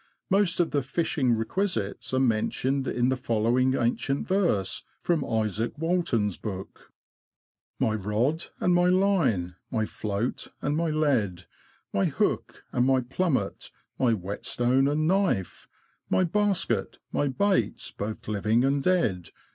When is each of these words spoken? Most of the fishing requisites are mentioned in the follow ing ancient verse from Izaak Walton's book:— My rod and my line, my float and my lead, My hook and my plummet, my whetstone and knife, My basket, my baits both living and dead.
Most 0.31 0.59
of 0.59 0.71
the 0.71 0.81
fishing 0.81 1.33
requisites 1.33 2.11
are 2.11 2.19
mentioned 2.19 2.87
in 2.87 3.09
the 3.09 3.15
follow 3.15 3.55
ing 3.59 3.75
ancient 3.75 4.27
verse 4.27 4.81
from 4.99 5.21
Izaak 5.23 5.77
Walton's 5.77 6.37
book:— 6.37 6.91
My 7.79 7.93
rod 7.93 8.45
and 8.59 8.73
my 8.73 8.87
line, 8.87 9.57
my 9.69 9.85
float 9.85 10.47
and 10.59 10.75
my 10.75 10.89
lead, 10.89 11.45
My 11.93 12.05
hook 12.05 12.63
and 12.71 12.83
my 12.83 13.01
plummet, 13.01 13.69
my 13.99 14.15
whetstone 14.15 14.87
and 14.87 15.07
knife, 15.07 15.67
My 16.09 16.23
basket, 16.23 16.97
my 17.11 17.27
baits 17.27 17.91
both 17.91 18.27
living 18.27 18.63
and 18.65 18.81
dead. 18.81 19.29